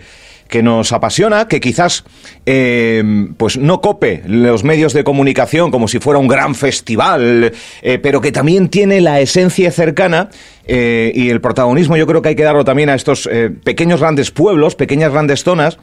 que 0.52 0.62
nos 0.62 0.92
apasiona, 0.92 1.48
que 1.48 1.60
quizás 1.60 2.04
eh, 2.44 3.02
pues 3.38 3.56
no 3.56 3.80
cope 3.80 4.22
los 4.26 4.64
medios 4.64 4.92
de 4.92 5.02
comunicación 5.02 5.70
como 5.70 5.88
si 5.88 5.98
fuera 5.98 6.20
un 6.20 6.28
gran 6.28 6.54
festival, 6.54 7.52
eh, 7.80 7.98
pero 7.98 8.20
que 8.20 8.32
también 8.32 8.68
tiene 8.68 9.00
la 9.00 9.20
esencia 9.20 9.72
cercana 9.72 10.28
eh, 10.66 11.10
y 11.14 11.30
el 11.30 11.40
protagonismo 11.40 11.96
yo 11.96 12.06
creo 12.06 12.20
que 12.20 12.28
hay 12.28 12.34
que 12.34 12.42
darlo 12.42 12.66
también 12.66 12.90
a 12.90 12.94
estos 12.94 13.28
pequeños 13.64 14.00
grandes 14.00 14.30
pueblos, 14.30 14.74
pequeñas 14.74 15.10
grandes 15.10 15.42
zonas, 15.42 15.78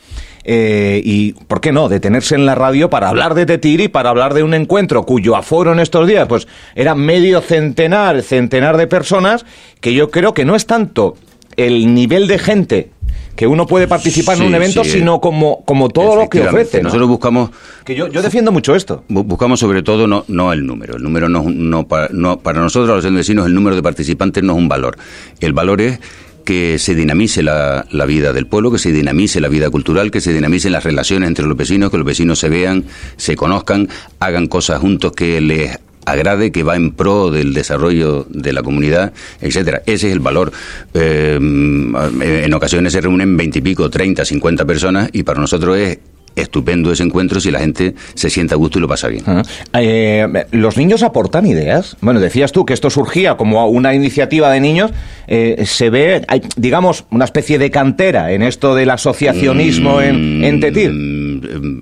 y, 0.45 1.33
¿por 1.47 1.61
qué 1.61 1.71
no?, 1.71 1.89
detenerse 1.89 2.35
en 2.35 2.45
la 2.45 2.53
radio 2.53 2.91
para 2.91 3.09
hablar 3.09 3.33
de 3.33 3.47
Tetir 3.47 3.81
y 3.81 3.87
para 3.87 4.11
hablar 4.11 4.35
de 4.35 4.43
un 4.43 4.53
encuentro 4.53 5.03
cuyo 5.03 5.35
aforo 5.35 5.73
en 5.73 5.79
estos 5.79 6.07
días, 6.07 6.27
pues 6.27 6.47
era 6.75 6.93
medio 6.93 7.41
centenar, 7.41 8.21
centenar 8.21 8.77
de 8.77 8.85
personas, 8.85 9.45
que 9.81 9.95
yo 9.95 10.11
creo 10.11 10.35
que 10.35 10.45
no 10.45 10.55
es 10.55 10.67
tanto 10.67 11.15
el 11.57 11.93
nivel 11.93 12.27
de 12.27 12.39
gente 12.39 12.91
que 13.39 13.47
uno 13.47 13.65
puede 13.65 13.87
participar 13.87 14.35
en 14.37 14.43
un 14.47 14.55
evento, 14.55 14.83
sí, 14.83 14.89
sino 14.91 15.21
como, 15.21 15.63
como 15.63 15.87
todo 15.87 16.17
lo 16.17 16.27
que 16.29 16.41
ofrece. 16.45 16.79
¿no? 16.79 16.83
Nosotros 16.89 17.07
buscamos 17.07 17.51
Que 17.85 17.95
yo, 17.95 18.09
yo 18.09 18.21
defiendo 18.21 18.51
mucho 18.51 18.75
esto. 18.75 19.05
Bu- 19.07 19.23
Buscamos 19.23 19.61
sobre 19.61 19.81
todo 19.81 20.07
no, 20.07 20.25
no 20.27 20.51
el 20.51 20.65
número. 20.67 20.97
El 20.97 21.03
número 21.03 21.29
no, 21.29 21.43
no, 21.47 21.87
para, 21.87 22.09
no- 22.11 22.37
para 22.39 22.59
nosotros, 22.59 23.01
los 23.01 23.13
vecinos, 23.13 23.45
el 23.45 23.53
número 23.53 23.77
de 23.77 23.81
participantes 23.81 24.43
no 24.43 24.51
es 24.51 24.57
un 24.59 24.67
valor. 24.67 24.97
El 25.39 25.53
valor 25.53 25.79
es 25.79 26.01
que 26.43 26.77
se 26.79 26.95
dinamice 26.95 27.41
la, 27.41 27.85
la 27.91 28.05
vida 28.05 28.33
del 28.33 28.45
pueblo, 28.45 28.71
que 28.71 28.77
se 28.77 28.91
dinamice 28.91 29.39
la 29.39 29.47
vida 29.47 29.69
cultural, 29.69 30.11
que 30.11 30.19
se 30.19 30.33
dinamicen 30.33 30.73
las 30.73 30.83
relaciones 30.83 31.29
entre 31.29 31.45
los 31.45 31.55
vecinos, 31.55 31.91
que 31.91 31.97
los 31.97 32.05
vecinos 32.05 32.39
se 32.39 32.49
vean, 32.49 32.83
se 33.15 33.37
conozcan, 33.37 33.87
hagan 34.19 34.47
cosas 34.47 34.81
juntos 34.81 35.13
que 35.13 35.39
les 35.39 35.79
agrade, 36.11 36.51
que 36.51 36.63
va 36.63 36.75
en 36.75 36.91
pro 36.91 37.31
del 37.31 37.53
desarrollo 37.53 38.25
de 38.29 38.53
la 38.53 38.63
comunidad, 38.63 39.13
etcétera. 39.41 39.81
Ese 39.85 40.07
es 40.07 40.13
el 40.13 40.19
valor. 40.19 40.51
Eh, 40.93 41.37
en 41.39 42.53
ocasiones 42.53 42.93
se 42.93 43.01
reúnen 43.01 43.37
veintipico, 43.37 43.89
treinta, 43.89 44.25
cincuenta 44.25 44.65
personas 44.65 45.09
y 45.13 45.23
para 45.23 45.39
nosotros 45.39 45.77
es 45.77 45.99
estupendo 46.35 46.91
ese 46.91 47.03
encuentro 47.03 47.41
si 47.41 47.51
la 47.51 47.59
gente 47.59 47.95
se 48.13 48.29
sienta 48.29 48.55
a 48.55 48.57
gusto 48.57 48.77
y 48.77 48.81
lo 48.81 48.87
pasa 48.87 49.09
bien. 49.09 49.23
Ajá. 49.25 49.41
Eh, 49.73 50.25
¿Los 50.51 50.77
niños 50.77 51.03
aportan 51.03 51.45
ideas? 51.45 51.97
Bueno, 51.99 52.21
decías 52.21 52.53
tú 52.53 52.65
que 52.65 52.73
esto 52.73 52.89
surgía 52.89 53.35
como 53.35 53.67
una 53.67 53.93
iniciativa 53.93 54.49
de 54.49 54.61
niños. 54.61 54.91
Eh, 55.27 55.63
¿Se 55.65 55.89
ve, 55.89 56.23
hay, 56.29 56.41
digamos, 56.55 57.03
una 57.11 57.25
especie 57.25 57.57
de 57.57 57.71
cantera 57.71 58.31
en 58.31 58.43
esto 58.43 58.73
del 58.73 58.89
asociacionismo 58.91 60.01
en, 60.01 60.43
en 60.45 60.59
Tetir? 60.61 60.91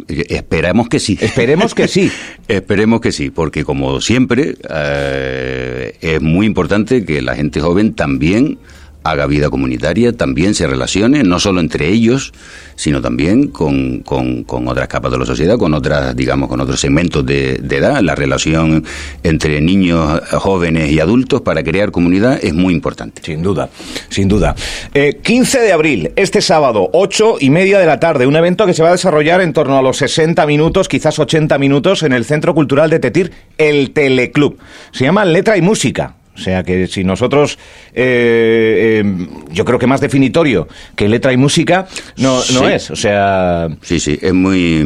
Eh, 0.08 0.24
Esperamos 0.30 0.90
que 0.90 1.00
sí. 1.00 1.18
Esperemos 1.20 1.74
que 1.74 1.88
sí. 1.88 2.12
Esperemos 2.48 3.02
que 3.02 3.12
sí, 3.12 3.30
porque 3.30 3.64
como 3.64 4.02
siempre 4.02 4.56
eh, 4.70 5.98
es 6.02 6.22
muy 6.22 6.46
importante 6.46 7.06
que 7.06 7.22
la 7.22 7.36
gente 7.36 7.60
joven 7.60 7.94
también 7.94 8.58
haga 9.10 9.26
vida 9.28 9.50
comunitaria, 9.50 10.14
también 10.14 10.54
se 10.56 10.68
relacione, 10.68 11.24
no 11.24 11.40
solo 11.40 11.60
entre 11.60 11.88
ellos, 11.90 12.34
sino 12.76 13.02
también 13.02 13.48
con, 13.48 14.00
con- 14.00 14.44
con 14.44 14.68
otras 14.68 14.88
capas 14.88 15.12
de 15.12 15.18
la 15.18 15.26
sociedad, 15.26 15.58
con 15.58 15.74
otras, 15.74 16.16
digamos, 16.16 16.50
con 16.50 16.60
otros 16.62 16.80
segmentos 16.80 17.26
de, 17.26 17.54
edad. 17.70 18.02
La 18.02 18.16
relación 18.16 18.84
entre 19.24 19.62
niños, 19.62 20.22
jóvenes 20.34 20.92
y 20.92 21.00
adultos 21.00 21.42
para 21.42 21.64
crear 21.64 21.92
comunidad 21.92 22.40
es 22.44 22.54
muy 22.54 22.74
importante. 22.74 23.22
Sin 23.24 23.42
duda, 23.42 23.70
sin 24.10 24.28
duda. 24.28 24.56
Eh, 24.94 25.20
15 25.24 25.60
de 25.60 25.72
abril, 25.72 26.12
este 26.16 26.42
sábado, 26.42 26.90
8 26.94 27.38
y 27.40 27.50
media 27.50 27.80
de 27.80 27.86
la 27.86 28.00
tarde, 28.00 28.28
un 28.28 28.36
evento 28.36 28.66
que 28.66 28.74
se 28.74 28.84
va 28.84 28.90
a 28.90 28.94
desarrollar 28.94 29.42
en 29.42 29.54
torno 29.54 29.78
a 29.78 29.82
los 29.82 29.98
60 29.98 30.46
minutos, 30.46 30.88
quizás 30.88 31.18
80 31.20 31.58
minutos, 31.58 32.04
en 32.04 32.14
el 32.14 32.26
Centro 32.26 32.54
Cultural 32.54 32.90
de 32.90 33.00
Tetir, 33.00 33.32
el 33.58 33.92
Teleclub. 33.92 34.58
Se 34.92 35.04
llama 35.06 35.26
Letra 35.26 35.58
y 35.58 35.62
Música. 35.62 36.16
O 36.38 36.40
sea 36.40 36.64
que 36.64 36.86
si 36.88 37.04
nosotros, 37.04 37.58
eh, 37.94 39.02
eh, 39.04 39.28
yo 39.52 39.66
creo 39.66 39.80
que 39.80 39.88
más 39.88 40.00
definitorio 40.02 40.68
que 40.96 41.10
letra 41.10 41.34
y 41.34 41.38
música 41.38 41.88
no, 42.18 42.40
no 42.54 42.70
es. 42.70 42.92
O 42.92 42.96
sea, 42.96 43.68
Sí, 43.82 44.00
sí, 44.00 44.18
es 44.22 44.34
muy. 44.34 44.80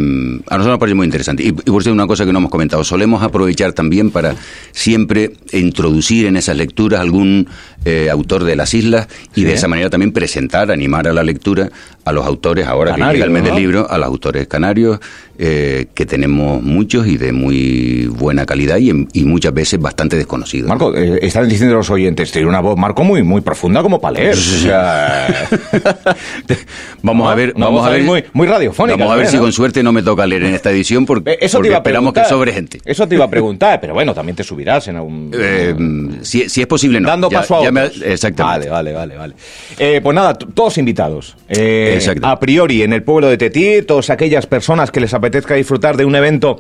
A 0.48 0.58
nosotros 0.58 0.68
nos 0.68 0.80
parece 0.80 0.96
muy 0.96 1.06
interesante. 1.06 1.44
Y, 1.44 1.48
y 1.50 1.52
por 1.52 1.84
cierto, 1.84 1.92
una 1.94 2.08
cosa 2.08 2.26
que 2.26 2.32
no 2.32 2.40
hemos 2.40 2.52
comentado, 2.52 2.84
solemos 2.84 3.22
aprovechar 3.22 3.74
también 3.74 4.12
para 4.12 4.36
siempre 4.72 5.32
introducir 5.52 6.26
en 6.28 6.38
esas 6.38 6.56
lecturas 6.58 7.00
algún 7.02 7.48
eh, 7.86 8.10
autor 8.10 8.44
de 8.44 8.56
las 8.56 8.74
islas 8.74 9.08
y 9.36 9.42
Sí. 9.42 9.44
de 9.48 9.54
esa 9.54 9.68
manera 9.68 9.90
también 9.90 10.12
presentar, 10.12 10.72
animar 10.72 11.08
a 11.08 11.14
la 11.14 11.24
lectura 11.24 11.70
a 12.06 12.12
los 12.12 12.26
autores, 12.26 12.66
ahora 12.68 12.96
que 12.96 13.02
llega 13.02 13.26
el 13.26 13.32
mes 13.32 13.44
¿no? 13.44 13.50
del 13.50 13.58
libro, 13.58 13.88
a 13.90 13.98
los 13.98 14.08
autores 14.08 14.48
canarios, 14.48 15.00
eh, 15.38 15.88
que 15.94 16.06
tenemos 16.06 16.62
muchos 16.62 17.08
y 17.08 17.18
de 17.18 17.32
muy 17.32 18.06
buena 18.08 18.46
calidad 18.46 18.78
y, 18.78 18.92
y 19.14 19.24
muchas 19.26 19.54
veces 19.54 19.80
bastante 19.80 20.16
desconocidos. 20.16 20.68
Marco, 20.70 20.96
eh, 20.96 21.20
están 21.42 21.50
diciendo 21.50 21.76
los 21.76 21.90
oyentes, 21.90 22.32
tiene 22.32 22.48
una 22.48 22.60
voz, 22.62 22.78
Marco, 22.78 23.04
muy, 23.04 23.24
muy 23.24 23.42
profunda 23.42 23.82
como 23.82 24.00
para 24.00 24.20
leer. 24.20 24.34
O 24.34 24.38
sea, 24.38 25.28
Vamos 27.04 27.32
a 27.32 27.36
ver, 27.36 27.54
vamos 27.58 27.86
a 27.86 27.90
ver. 27.90 28.04
muy, 28.04 28.24
muy 28.34 28.48
radiofónica. 28.48 28.98
Vamos 28.98 29.14
a 29.14 29.18
ver 29.18 29.28
si 29.28 29.38
con 29.38 29.52
suerte 29.52 29.82
no 29.84 29.92
me 29.92 30.04
toca 30.04 30.26
leer 30.28 30.44
en 30.44 30.54
esta 30.54 30.70
edición 30.72 31.06
porque, 31.06 31.32
Eh, 31.32 31.38
Eso 31.42 31.58
porque 31.58 31.68
te 31.68 31.72
iba 31.72 31.78
a 31.78 31.80
esperamos 31.80 32.14
que 32.14 32.26
sobre 32.26 32.54
gente. 32.54 32.80
Eso 32.86 33.08
te 33.08 33.16
iba 33.16 33.26
a 33.26 33.30
preguntar, 33.32 33.80
pero 33.82 33.94
bueno, 33.94 34.14
también 34.14 34.36
te 34.36 34.44
subirás 34.44 34.88
en 34.88 34.98
algún... 34.98 35.32
Eh, 35.38 35.76
si, 36.22 36.48
si 36.50 36.62
es 36.62 36.68
posible, 36.68 37.00
no. 37.00 37.08
Dando 37.10 37.30
Ya- 37.30 37.40
paso 37.40 37.56
a 37.66 37.72
me- 37.72 37.86
exactamente. 38.06 38.70
Vale, 38.70 38.92
vale, 38.94 39.16
vale. 39.16 39.18
vale. 39.18 39.34
Eh, 39.80 40.00
pues 40.04 40.16
nada, 40.16 40.34
todos 40.36 40.78
invitados. 40.78 41.36
Eh, 41.50 41.94
Exacto. 41.96 42.28
a 42.28 42.40
priori, 42.40 42.84
en 42.84 42.94
el 42.94 43.04
pueblo 43.04 43.28
de 43.28 43.38
Tetí, 43.38 43.82
todas 43.82 44.10
aquellas 44.10 44.46
personas 44.46 44.92
que 44.92 45.00
les 45.00 45.14
apetezca 45.14 45.56
disfrutar 45.56 45.98
de 45.98 46.06
un 46.06 46.16
evento 46.16 46.60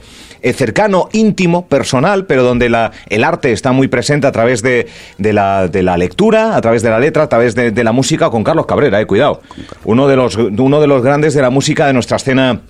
cercano, 0.56 1.08
íntimo, 1.14 1.68
personal, 1.68 2.26
pero 2.26 2.44
donde 2.44 2.70
la, 2.70 2.92
el 3.10 3.24
arte 3.24 3.52
está 3.52 3.72
muy 3.72 3.88
presente 3.88 4.26
a 4.28 4.32
través 4.32 4.62
de, 4.64 4.71
de 5.18 5.34
la, 5.34 5.68
de 5.68 5.84
la 5.84 5.98
lectura, 5.98 6.56
a 6.56 6.62
través 6.62 6.82
de 6.82 6.90
la 6.90 7.00
letra, 7.00 7.24
a 7.24 7.30
través 7.30 7.56
de, 7.56 7.72
de 7.72 7.84
la 7.84 7.92
música, 7.92 8.30
con 8.30 8.44
Carlos 8.44 8.66
Cabrera, 8.66 9.00
eh, 9.00 9.06
cuidado. 9.06 9.42
Uno 9.86 10.08
de, 10.08 10.16
los, 10.16 10.36
uno 10.36 10.82
de 10.82 10.88
los 10.88 11.02
grandes 11.04 11.34
de 11.34 11.42
la 11.42 11.50
música 11.50 11.88
de 11.88 11.94
nuestra 11.94 12.18
escena 12.18 12.62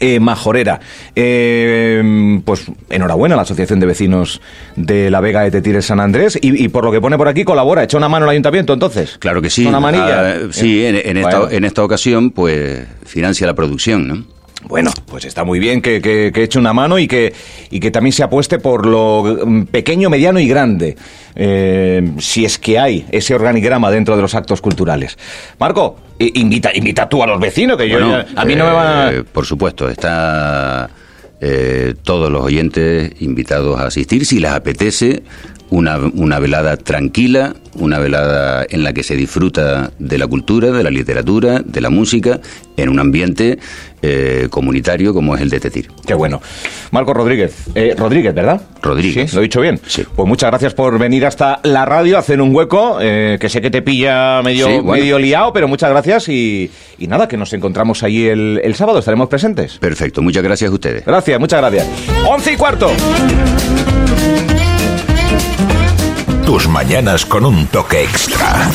eh, 0.00 0.18
majorera. 0.18 0.80
Eh, 1.14 2.40
pues 2.44 2.64
enhorabuena 2.88 3.34
a 3.34 3.36
la 3.36 3.42
Asociación 3.42 3.80
de 3.80 3.86
Vecinos 3.86 4.40
de 4.76 5.10
la 5.10 5.20
Vega 5.20 5.42
de 5.42 5.50
Tetires 5.50 5.84
San 5.84 6.00
Andrés 6.00 6.38
y, 6.40 6.64
y 6.64 6.68
por 6.68 6.84
lo 6.84 6.90
que 6.92 7.00
pone 7.00 7.18
por 7.18 7.28
aquí 7.28 7.44
colabora, 7.44 7.82
echa 7.84 7.98
una 7.98 8.08
mano 8.08 8.24
al 8.24 8.30
ayuntamiento 8.30 8.72
entonces. 8.72 9.18
Claro 9.18 9.42
que 9.42 9.50
sí. 9.50 9.66
Una 9.66 9.80
manilla. 9.80 10.20
Ah, 10.20 10.34
sí, 10.52 10.84
en, 10.86 10.96
en 11.04 11.16
esta, 11.18 11.48
en 11.50 11.64
esta 11.64 11.84
ocasión, 11.84 12.30
pues 12.30 12.86
financia 13.04 13.46
la 13.46 13.54
producción, 13.54 14.08
¿no? 14.08 14.39
Bueno, 14.68 14.90
pues 15.06 15.24
está 15.24 15.42
muy 15.42 15.58
bien 15.58 15.80
que, 15.80 16.00
que, 16.02 16.30
que 16.34 16.42
eche 16.42 16.58
una 16.58 16.72
mano 16.72 16.98
y 16.98 17.08
que, 17.08 17.32
y 17.70 17.80
que 17.80 17.90
también 17.90 18.12
se 18.12 18.22
apueste 18.22 18.58
por 18.58 18.86
lo 18.86 19.38
mm, 19.46 19.62
pequeño, 19.64 20.10
mediano 20.10 20.38
y 20.38 20.46
grande, 20.46 20.96
eh, 21.34 22.12
si 22.18 22.44
es 22.44 22.58
que 22.58 22.78
hay 22.78 23.06
ese 23.10 23.34
organigrama 23.34 23.90
dentro 23.90 24.16
de 24.16 24.22
los 24.22 24.34
actos 24.34 24.60
culturales. 24.60 25.16
Marco, 25.58 25.96
invita, 26.18 26.70
invita 26.74 27.08
tú 27.08 27.22
a 27.22 27.26
los 27.26 27.40
vecinos, 27.40 27.76
que 27.78 27.88
yo 27.88 27.98
Bueno, 27.98 28.24
a 28.36 28.44
mí 28.44 28.54
no 28.54 28.66
me 28.66 28.72
van 28.72 28.86
a... 28.86 29.10
eh, 29.12 29.24
Por 29.24 29.46
supuesto, 29.46 29.88
está 29.88 30.90
eh, 31.40 31.94
todos 32.02 32.30
los 32.30 32.42
oyentes 32.44 33.12
invitados 33.22 33.80
a 33.80 33.86
asistir. 33.86 34.26
Si 34.26 34.38
les 34.40 34.50
apetece, 34.50 35.22
una, 35.70 35.98
una 35.98 36.38
velada 36.38 36.76
tranquila, 36.76 37.54
una 37.74 37.98
velada 37.98 38.66
en 38.68 38.82
la 38.84 38.92
que 38.92 39.02
se 39.02 39.14
disfruta 39.16 39.92
de 39.98 40.18
la 40.18 40.26
cultura, 40.26 40.70
de 40.70 40.82
la 40.82 40.90
literatura, 40.90 41.62
de 41.64 41.80
la 41.80 41.90
música, 41.90 42.40
en 42.76 42.88
un 42.88 42.98
ambiente 42.98 43.58
eh, 44.02 44.48
comunitario 44.50 45.12
como 45.14 45.36
es 45.36 45.42
el 45.42 45.50
de 45.50 45.60
Tetir. 45.60 45.88
Qué 46.06 46.14
bueno. 46.14 46.40
Marco 46.90 47.12
Rodríguez. 47.14 47.54
Eh, 47.74 47.94
Rodríguez, 47.96 48.34
¿verdad? 48.34 48.60
Rodríguez. 48.82 49.30
Sí, 49.30 49.36
lo 49.36 49.42
he 49.42 49.44
dicho 49.44 49.60
bien. 49.60 49.78
Sí. 49.86 50.04
Pues 50.16 50.26
muchas 50.26 50.50
gracias 50.50 50.74
por 50.74 50.98
venir 50.98 51.24
hasta 51.26 51.60
la 51.62 51.84
radio, 51.84 52.18
hacer 52.18 52.40
un 52.40 52.54
hueco, 52.54 52.98
eh, 53.00 53.36
que 53.40 53.48
sé 53.48 53.60
que 53.60 53.70
te 53.70 53.82
pilla 53.82 54.42
medio, 54.42 54.66
Sí, 54.66 54.72
bueno. 54.80 54.92
medio 54.92 55.18
liado, 55.18 55.52
pero 55.52 55.68
muchas 55.68 55.90
gracias 55.90 56.28
y, 56.28 56.70
y 56.98 57.06
nada, 57.06 57.28
que 57.28 57.36
nos 57.36 57.52
encontramos 57.52 58.02
allí 58.02 58.26
el, 58.26 58.60
el 58.64 58.74
sábado, 58.74 58.98
estaremos 58.98 59.28
presentes. 59.28 59.78
Perfecto, 59.78 60.22
muchas 60.22 60.42
gracias 60.42 60.70
a 60.70 60.74
ustedes. 60.74 61.04
Gracias, 61.04 61.38
muchas 61.38 61.60
gracias. 61.60 61.86
Once 62.26 62.52
y 62.52 62.56
cuarto. 62.56 62.90
Tus 66.44 66.68
mañanas 66.68 67.24
con 67.26 67.44
un 67.44 67.66
toque 67.66 68.02
extra. 68.02 68.70